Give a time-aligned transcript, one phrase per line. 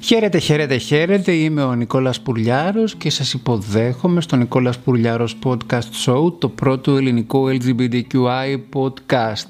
[0.00, 1.32] Χαίρετε, χαίρετε, χαίρετε.
[1.32, 7.44] Είμαι ο Νικόλας Πουρλιάρος και σας υποδέχομαι στο Νικόλας Πουρλιάρος Podcast Show, το πρώτο ελληνικό
[7.48, 9.46] LGBTQI podcast.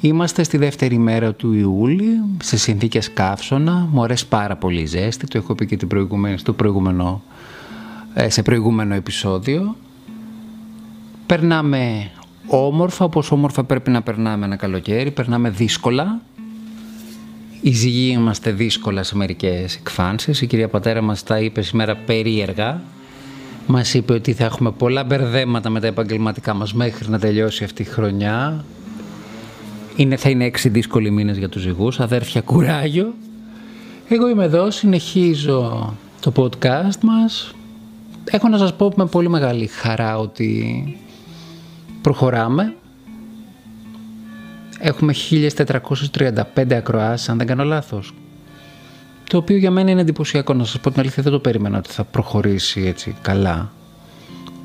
[0.00, 2.08] Είμαστε στη δεύτερη μέρα του Ιούλη,
[2.42, 3.88] σε συνθήκες καύσωνα.
[3.90, 7.22] Μου αρέσει πάρα πολύ η ζέστη, το έχω πει και την προηγούμενη, στο προηγούμενο,
[8.14, 9.76] ε, σε προηγούμενο επεισόδιο.
[11.26, 12.10] Περνάμε
[12.46, 15.10] όμορφα, όπως όμορφα πρέπει να περνάμε ένα καλοκαίρι.
[15.10, 16.20] Περνάμε δύσκολα,
[17.60, 20.40] η ζυγή είμαστε δύσκολα σε μερικές εκφάνσεις.
[20.40, 22.80] Η κυρία Πατέρα μας τα είπε σήμερα περίεργα.
[23.66, 27.82] Μας είπε ότι θα έχουμε πολλά μπερδέματα με τα επαγγελματικά μας μέχρι να τελειώσει αυτή
[27.82, 28.64] η χρονιά.
[29.96, 32.00] Είναι, θα είναι έξι δύσκολοι μήνες για τους ζυγούς.
[32.00, 33.14] Αδέρφια κουράγιο.
[34.08, 37.54] Εγώ είμαι εδώ, συνεχίζω το podcast μας.
[38.24, 40.96] Έχω να σας πω με πολύ μεγάλη χαρά ότι
[42.02, 42.74] προχωράμε.
[44.78, 48.14] Έχουμε 1435 ακροάσεις, αν δεν κάνω λάθος.
[49.28, 51.90] Το οποίο για μένα είναι εντυπωσιακό, να σας πω την αλήθεια, δεν το περίμενα ότι
[51.90, 53.72] θα προχωρήσει έτσι καλά,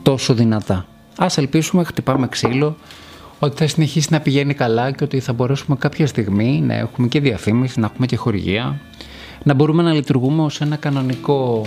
[0.03, 0.85] τόσο δυνατά.
[1.17, 2.75] Ας ελπίσουμε, χτυπάμε ξύλο,
[3.39, 7.19] ότι θα συνεχίσει να πηγαίνει καλά και ότι θα μπορέσουμε κάποια στιγμή να έχουμε και
[7.19, 8.79] διαφήμιση, να έχουμε και χορηγία,
[9.43, 11.65] να μπορούμε να λειτουργούμε ως ένα κανονικό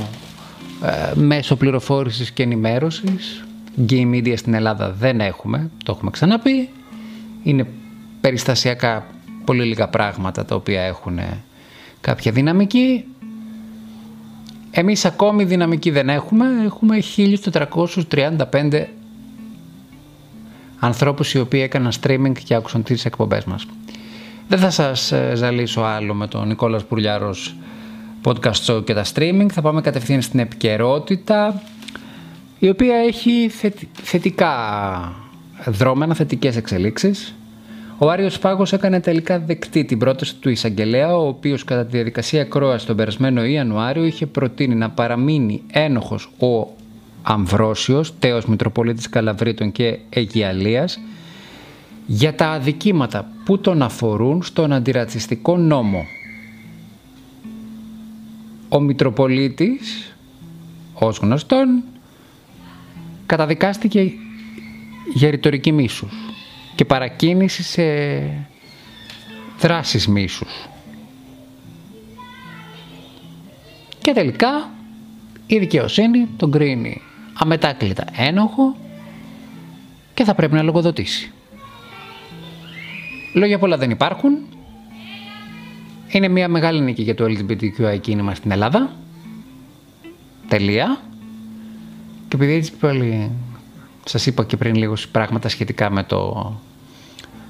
[0.83, 3.45] ε, μέσο πληροφόρησης και ενημέρωσης.
[3.89, 6.69] Gay media στην Ελλάδα δεν έχουμε, το έχουμε ξαναπεί.
[7.42, 7.67] Είναι
[8.25, 9.06] περιστασιακά
[9.44, 11.19] πολύ λίγα πράγματα τα οποία έχουν
[12.00, 13.05] κάποια δυναμική.
[14.70, 16.98] Εμείς ακόμη δυναμική δεν έχουμε, έχουμε
[18.11, 18.84] 1435
[20.78, 23.67] ανθρώπους οι οποίοι έκαναν streaming και άκουσαν τις εκπομπές μας.
[24.48, 27.56] Δεν θα σας ε, ζαλίσω άλλο με τον Νικόλας Πουρλιάρος
[28.25, 29.47] podcast show και τα streaming.
[29.52, 31.62] Θα πάμε κατευθείαν στην επικαιρότητα
[32.58, 33.50] η οποία έχει
[34.02, 34.55] θετικά
[35.67, 37.34] δρόμενα, θετικές εξελίξεις.
[37.98, 42.42] Ο Άριος Πάγος έκανε τελικά δεκτή την πρόταση του εισαγγελέα, ο οποίος κατά τη διαδικασία
[42.42, 46.67] ακρόαση τον περασμένο Ιανουάριο είχε προτείνει να παραμείνει ένοχος ο
[47.23, 50.98] Αμβρόσιος, τέος Μητροπολίτης Καλαβρίτων και Αιγιαλίας,
[52.07, 56.05] για τα αδικήματα που τον αφορούν στον αντιρατσιστικό νόμο.
[58.68, 60.17] Ο Μητροπολίτης,
[60.95, 61.83] ως γνωστόν,
[63.27, 64.13] καταδικάστηκε
[65.14, 66.33] για ρητορική μίσους
[66.74, 67.85] και παρακίνηση σε
[69.58, 70.68] δράσεις μίσους.
[74.01, 74.70] Και τελικά
[75.46, 77.02] η δικαιοσύνη τον κρίνει
[77.35, 78.77] αμετάκλητα ένοχο
[80.14, 81.33] και θα πρέπει να λογοδοτήσει.
[83.35, 84.39] Λόγια πολλά δεν υπάρχουν.
[86.08, 88.91] Είναι μια μεγάλη νίκη για το LGBTQI κίνημα στην Ελλάδα.
[90.48, 91.01] Τελεία.
[92.29, 93.30] Και επειδή έτσι πάλι
[94.05, 96.53] σας είπα και πριν λίγο πράγματα σχετικά με, το,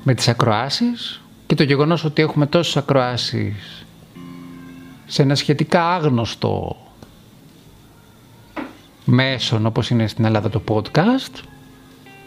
[0.02, 3.86] με τις ακροάσεις και το γεγονός ότι έχουμε τόσες ακροάσεις
[5.06, 6.76] σε ένα σχετικά άγνωστο
[9.04, 11.42] μέσον όπως είναι στην Ελλάδα το podcast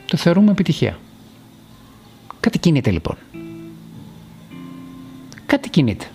[0.06, 1.00] το θεωρούμε επιτυχία.
[2.40, 3.18] Κάτι κινείται λοιπόν.
[5.46, 6.06] Κάτι κινείται.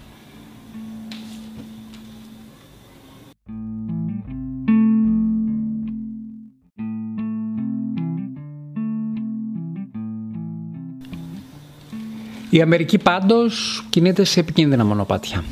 [12.53, 15.45] Η Αμερική πάντως κινείται σε επικίνδυνα μονοπάτια.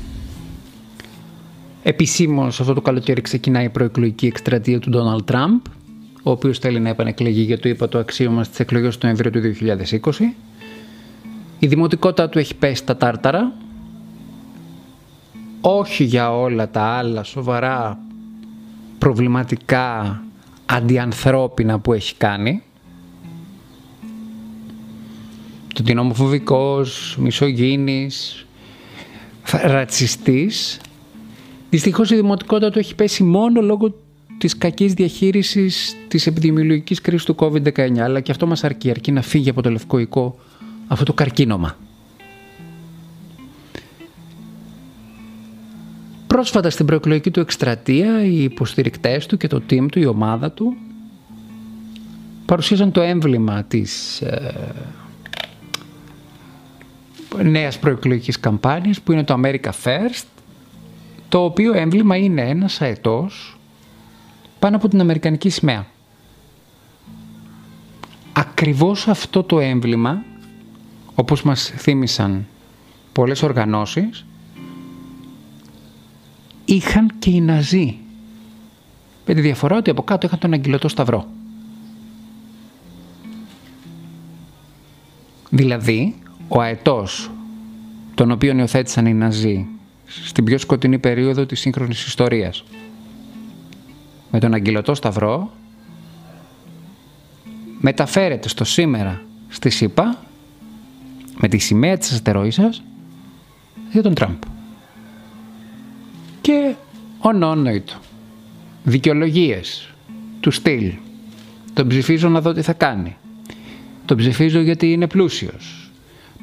[1.82, 5.60] Επισήμως αυτό το καλοκαίρι ξεκινάει η προεκλογική εκστρατεία του Ντόναλτ Τραμπ,
[6.22, 9.40] ο οποίος θέλει να επανεκλεγεί για το είπα το αξίωμα στις εκλογές του Νοεμβρίου του
[9.40, 10.34] 2020.
[11.58, 13.52] Η δημοτικότητα του έχει πέσει τα τάρταρα,
[15.60, 17.98] όχι για όλα τα άλλα σοβαρά
[18.98, 20.22] προβληματικά
[20.66, 22.62] αντιανθρώπινα που έχει κάνει,
[25.80, 28.46] το ότι είναι ομοφοβικός, μισογίνης,
[29.62, 30.80] ρατσιστής.
[31.70, 33.94] Δυστυχώς η δημοτικότητα του έχει πέσει μόνο λόγω
[34.38, 39.22] της κακής διαχείρισης της επιδημιολογικής κρίσης του COVID-19, αλλά και αυτό μας αρκεί, αρκεί να
[39.22, 40.38] φύγει από το λευκό οικό
[40.86, 41.76] αυτό το καρκίνωμα.
[46.26, 50.76] Πρόσφατα στην προεκλογική του εκστρατεία, οι υποστηρικτές του και το team του, η ομάδα του,
[52.46, 54.54] παρουσίαζαν το έμβλημα της ε,
[57.42, 60.24] νέας προεκλογικής καμπάνιας που είναι το America First
[61.28, 63.58] το οποίο έμβλημα είναι ένας αετός
[64.58, 65.86] πάνω από την Αμερικανική σημαία.
[68.32, 70.22] Ακριβώς αυτό το έμβλημα,
[71.14, 72.46] όπως μας θύμισαν
[73.12, 74.26] πολλές οργανώσεις,
[76.64, 77.96] είχαν και οι Ναζί.
[79.26, 81.26] Με τη διαφορά ότι από κάτω είχαν τον αγγελωτό σταυρό.
[85.50, 86.19] Δηλαδή,
[86.52, 87.30] ο αετός
[88.14, 89.66] τον οποίο υιοθέτησαν οι Ναζί
[90.06, 92.64] στην πιο σκοτεινή περίοδο της σύγχρονης ιστορίας.
[94.30, 95.52] Με τον αγγελωτό σταυρό
[97.80, 100.18] μεταφέρεται στο σήμερα στη ΣΥΠΑ
[101.36, 102.82] με τη σημαία της αστεροίσας
[103.92, 104.42] για τον Τραμπ.
[106.40, 106.74] Και
[107.18, 107.94] ονόνοητο.
[108.84, 109.94] Δικαιολογίες
[110.40, 110.92] του στυλ.
[111.72, 113.16] Τον ψηφίζω να δω τι θα κάνει.
[114.04, 115.79] Τον ψηφίζω γιατί είναι πλούσιος.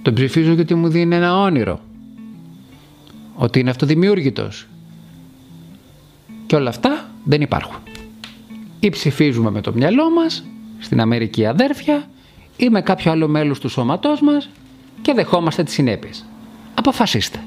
[0.07, 1.79] Τον ψηφίζω γιατί μου δίνει ένα όνειρο.
[3.35, 4.67] Ότι είναι αυτοδημιούργητος.
[6.45, 7.79] Και όλα αυτά δεν υπάρχουν.
[8.79, 10.43] Ή ψηφίζουμε με το μυαλό μας,
[10.79, 12.09] στην Αμερική αδέρφια,
[12.57, 14.49] ή με κάποιο άλλο μέλος του σώματός μας
[15.01, 16.25] και δεχόμαστε τις συνέπειες.
[16.73, 17.39] Αποφασίστε.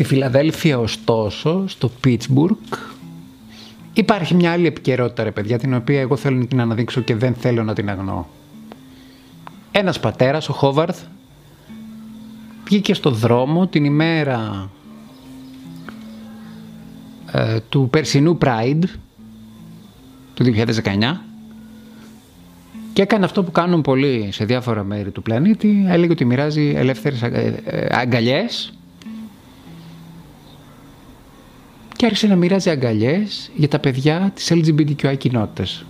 [0.00, 2.56] Στη Φιλαδέλφια ωστόσο, στο Πίτσμπουργκ,
[3.92, 7.34] υπάρχει μια άλλη επικαιρότητα ρε παιδιά, την οποία εγώ θέλω να την αναδείξω και δεν
[7.34, 8.28] θέλω να την αγνώ.
[9.70, 11.02] Ένας πατέρας, ο Χόβαρθ,
[12.64, 14.70] βγήκε στο δρόμο την ημέρα
[17.32, 18.84] ε, του περσινού Pride
[20.34, 21.16] του 2019
[22.92, 25.84] και έκανε αυτό που κάνουν πολλοί σε διάφορα μέρη του πλανήτη.
[25.88, 28.72] Έλεγε ότι μοιράζει ελεύθερες ε, ε, αγκαλιές
[32.00, 35.84] και άρχισε να μοιράζει αγκαλιές για τα παιδιά της LGBTQI κοινότητας.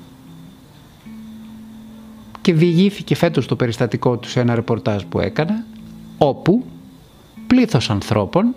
[2.40, 5.64] Και διηγήθηκε φέτος το περιστατικό του σε ένα ρεπορτάζ που έκανε,
[6.18, 6.64] όπου
[7.46, 8.54] πλήθος ανθρώπων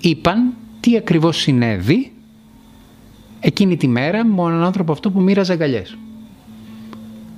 [0.00, 2.12] είπαν τι ακριβώς συνέβη
[3.40, 5.96] εκείνη τη μέρα με έναν άνθρωπο αυτό που μοίραζε αγκαλιές.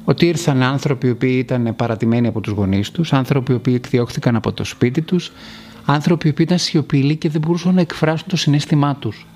[0.04, 4.36] Ότι ήρθαν άνθρωποι οι οποίοι ήταν παρατημένοι από τους γονείς τους, άνθρωποι οι οποίοι εκδιώχθηκαν
[4.36, 5.32] από το σπίτι τους,
[5.84, 9.26] άνθρωποι που ήταν σιωπηλοί και δεν μπορούσαν να εκφράσουν το συνέστημά τους.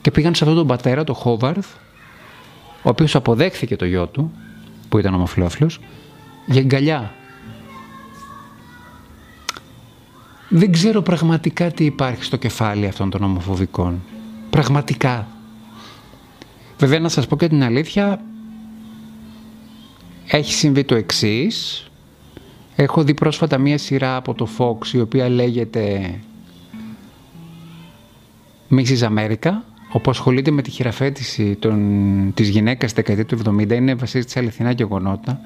[0.00, 1.66] Και πήγαν σε αυτόν τον πατέρα, τον Χόβαρθ,
[2.82, 4.32] ο οποίος αποδέχθηκε το γιο του,
[4.88, 5.80] που ήταν ομοφυλόφιλος,
[6.46, 7.14] για αγκαλιά.
[10.48, 14.02] Δεν ξέρω πραγματικά τι υπάρχει στο κεφάλι αυτών των ομοφοβικών.
[14.50, 15.26] Πραγματικά.
[16.78, 18.20] Βέβαια να σας πω και την αλήθεια,
[20.26, 21.86] έχει συμβεί το εξής,
[22.76, 26.14] Έχω δει πρόσφατα μία σειρά από το Fox η οποία λέγεται
[28.70, 28.98] Mrs.
[28.98, 29.50] America
[29.92, 34.38] όπου ασχολείται με τη χειραφέτηση των, της γυναίκας στη δεκαετία του 70 είναι βασίζεται σε
[34.38, 35.40] αληθινά γεγονότα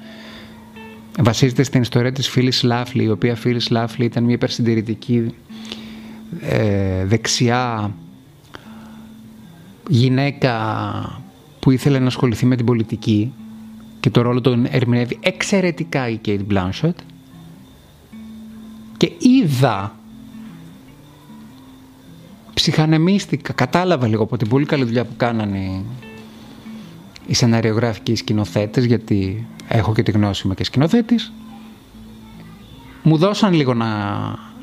[1.19, 5.35] βασίζεται στην ιστορία της Phyllis Λάφλη η οποία Phyllis Λάφλη ήταν μια υπερσυντηρητική
[6.41, 7.93] ε, δεξιά
[9.87, 10.53] γυναίκα
[11.59, 13.33] που ήθελε να ασχοληθεί με την πολιτική
[13.99, 16.95] και το ρόλο τον ερμηνεύει εξαιρετικά η Kate Blanchett
[18.97, 19.95] και είδα
[22.53, 25.83] ψυχανεμίστηκα, κατάλαβα λίγο από την πολύ καλή δουλειά που κάνανε
[27.27, 31.31] οι σεναριογράφοι και οι σκηνοθέτες γιατί έχω και τη γνώση μου και σκηνοθέτης
[33.03, 33.87] μου δώσαν λίγο να,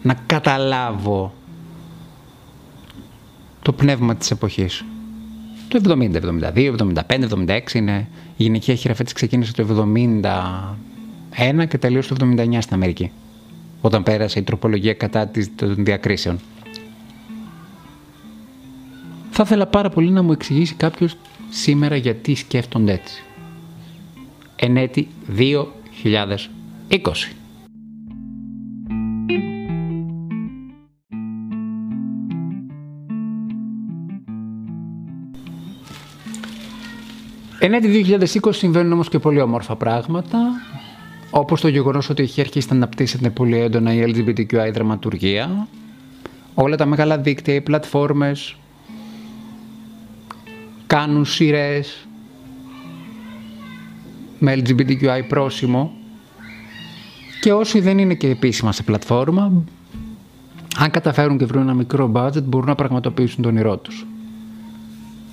[0.02, 1.34] να καταλάβω
[3.62, 4.84] το πνεύμα της εποχής.
[5.69, 6.14] Το 70,
[6.54, 9.86] 72, 75, 76 είναι η γυναικεία χειραφέτηση ξεκίνησε το
[11.38, 13.10] 71 και τελείωσε το 79 στην Αμερική
[13.84, 16.38] όταν πέρασε η τροπολογία κατά των διακρίσεων.
[19.31, 21.17] Θα ήθελα πάρα πολύ να μου εξηγήσει κάποιος
[21.50, 23.22] σήμερα γιατί σκέφτονται έτσι.
[24.56, 25.58] Ενέτη 2020.
[37.58, 38.06] Ενέτη
[38.43, 40.38] 2020 συμβαίνουν όμως και πολύ όμορφα πράγματα.
[41.36, 45.69] Όπως το γεγονός ότι έχει αρχίσει να αναπτύσσεται πολύ έντονα η LGBTQI δραματουργία,
[46.55, 48.56] όλα τα μεγάλα δίκτυα, οι πλατφόρμες
[50.86, 52.06] κάνουν σειρές
[54.38, 55.93] με LGBTQI πρόσημο
[57.41, 59.53] και όσοι δεν είναι και επίσημα σε πλατφόρμα,
[60.79, 64.06] αν καταφέρουν και βρουν ένα μικρό budget, μπορούν να πραγματοποιήσουν το όνειρό τους.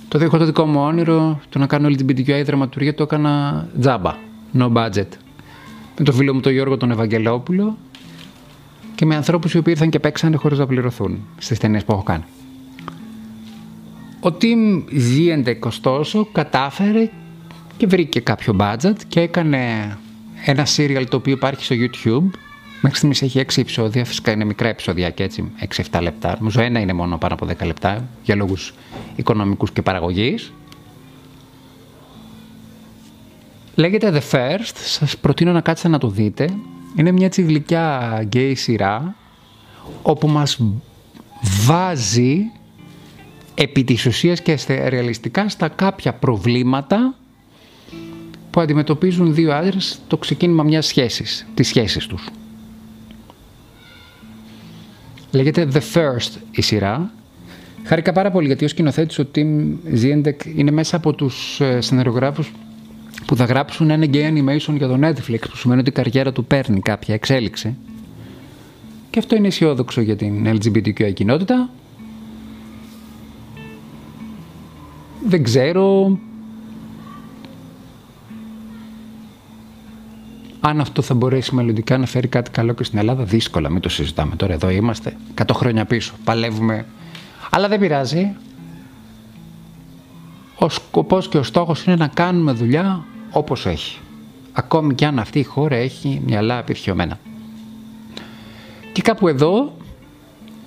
[0.08, 4.14] Το δικό το δικό μου όνειρο, το να κάνω LGBTQI δραματουργία, το έκανα τζάμπα,
[4.58, 5.08] no budget
[5.98, 7.76] με τον φίλο μου τον Γιώργο τον Ευαγγελόπουλο
[8.94, 12.02] και με ανθρώπους οι οποίοι ήρθαν και παίξανε χωρίς να πληρωθούν στις ταινίες που έχω
[12.02, 12.24] κάνει.
[14.20, 17.10] Ο Τιμ Ζίεντε ωστόσο κατάφερε
[17.76, 19.58] και βρήκε κάποιο budget και έκανε
[20.44, 22.38] ένα serial το οποίο υπάρχει στο YouTube.
[22.80, 25.52] Μέχρι στιγμής έχει 6 επεισόδια, φυσικά είναι μικρά επεισόδια και έτσι,
[25.90, 26.36] 6-7 λεπτά.
[26.38, 28.74] Νομίζω ένα είναι μόνο πάνω από 10 λεπτά για λόγους
[29.16, 30.52] οικονομικούς και παραγωγής.
[33.74, 36.48] Λέγεται The First, σας προτείνω να κάτσετε να το δείτε.
[36.96, 39.14] Είναι μια έτσι γλυκιά γκέι σειρά,
[40.02, 40.58] όπου μας
[41.66, 42.50] βάζει
[43.54, 47.14] επί της ουσίας και ρεαλιστικά στα κάποια προβλήματα
[48.50, 52.28] που αντιμετωπίζουν δύο άντρες το ξεκίνημα μιας σχέσης, τις σχέσεις τους.
[55.30, 57.12] Λέγεται The First η σειρά.
[57.84, 62.52] Χάρηκα πάρα πολύ γιατί ο σκηνοθέτης ο Tim Ziendek είναι μέσα από τους ε, σενεργογράφους
[63.26, 66.44] που θα γράψουν ένα gay animation για το Netflix που σημαίνει ότι η καριέρα του
[66.44, 67.76] παίρνει κάποια εξέλιξη.
[69.10, 71.70] Και αυτό είναι αισιόδοξο για την LGBTQ κοινότητα.
[75.26, 76.18] Δεν ξέρω
[80.60, 83.24] αν αυτό θα μπορέσει μελλοντικά να φέρει κάτι καλό και στην Ελλάδα.
[83.24, 84.52] Δύσκολα, μην το συζητάμε τώρα.
[84.52, 86.14] Εδώ είμαστε 100 χρόνια πίσω.
[86.24, 86.86] Παλεύουμε.
[87.50, 88.36] Αλλά δεν πειράζει.
[90.58, 93.98] Ο σκοπός και ο στόχος είναι να κάνουμε δουλειά όπως έχει.
[94.52, 97.18] Ακόμη και αν αυτή η χώρα έχει μυαλά απειρχιωμένα.
[98.92, 99.72] Και κάπου εδώ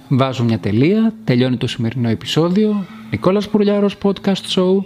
[0.07, 2.85] βάζω μια τελεία, τελειώνει το σημερινό επεισόδιο.
[3.09, 4.83] Νικόλας Πουρλιάρος Podcast Show.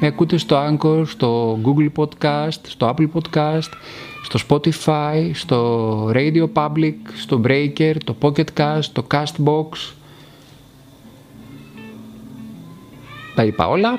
[0.00, 3.68] Με ακούτε στο Anchor, στο Google Podcast, στο Apple Podcast,
[4.22, 9.92] στο Spotify, στο Radio Public, στο Breaker, το Pocket Cast, το Castbox.
[13.34, 13.98] Τα είπα όλα.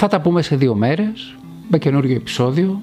[0.00, 1.34] Θα τα πούμε σε δύο μέρες
[1.68, 2.82] με καινούριο επεισόδιο.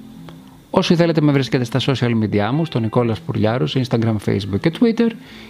[0.70, 5.10] Όσοι θέλετε με βρίσκετε στα social media μου, στο Νικόλας Πουρλιάρος, Instagram, Facebook και Twitter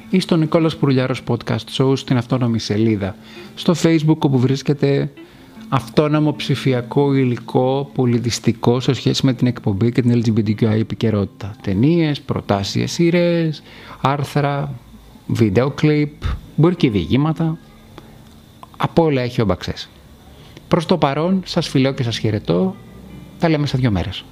[0.09, 3.15] ή στο Νικόλας Πουρλιάρος Podcast Show στην αυτόνομη σελίδα.
[3.55, 5.11] Στο Facebook όπου βρίσκεται
[5.69, 11.55] αυτόνομο ψηφιακό υλικό πολιτιστικό σε σχέση με την εκπομπή και την LGBTQI επικαιρότητα.
[11.61, 13.63] Ταινίες, προτάσεις σειρές,
[14.01, 14.73] άρθρα,
[15.27, 16.13] βίντεο κλιπ,
[16.55, 17.57] μπορεί και διηγήματα.
[18.77, 19.89] Από όλα έχει ο Μπαξές.
[20.67, 22.75] Προς το παρόν σας φιλώ και σας χαιρετώ.
[23.39, 24.25] Τα λέμε σε δύο μέρες.